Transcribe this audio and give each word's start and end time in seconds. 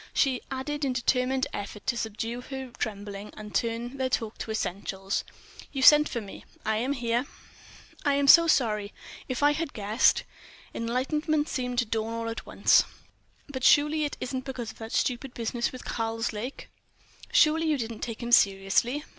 She 0.15 0.41
added 0.49 0.83
in 0.83 0.93
determined 0.93 1.45
effort 1.53 1.85
to 1.85 1.95
subdue 1.95 2.41
her 2.41 2.71
trembling 2.79 3.31
and 3.37 3.53
turn 3.53 3.97
their 3.97 4.09
talk 4.09 4.39
to 4.39 4.49
essentials: 4.49 5.23
"You 5.71 5.83
sent 5.83 6.09
for 6.09 6.19
me—I 6.19 6.77
am 6.77 6.93
here." 6.93 7.27
"I 8.03 8.15
am 8.15 8.27
so 8.27 8.47
sorry. 8.47 8.95
If 9.29 9.43
I 9.43 9.51
had 9.51 9.73
guessed..." 9.73 10.23
Enlightenment 10.73 11.47
seemed 11.47 11.77
to 11.77 11.85
dawn 11.85 12.13
all 12.13 12.29
at 12.29 12.47
once. 12.47 12.83
"But 13.47 13.63
surely 13.63 14.03
it 14.03 14.17
isn't 14.19 14.43
because 14.43 14.71
of 14.71 14.79
that 14.79 14.91
stupid 14.91 15.35
business 15.35 15.71
with 15.71 15.85
Karslake? 15.85 16.69
Surely 17.31 17.67
you 17.67 17.77
didn't 17.77 17.99
take 17.99 18.23
him 18.23 18.31
seriously?" 18.31 19.03